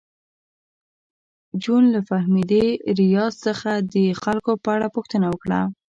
[1.61, 2.65] جون له فهمیدې
[2.99, 5.61] ریاض څخه د خلکو په اړه پوښتنه وکړه